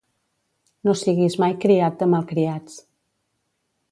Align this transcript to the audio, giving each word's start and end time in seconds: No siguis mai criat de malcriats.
No 0.87 0.95
siguis 1.01 1.35
mai 1.43 1.53
criat 1.67 2.01
de 2.01 2.09
malcriats. 2.15 2.79